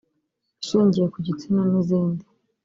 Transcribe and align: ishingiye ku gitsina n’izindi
ishingiye 0.61 1.05
ku 1.13 1.17
gitsina 1.27 1.61
n’izindi 1.71 2.23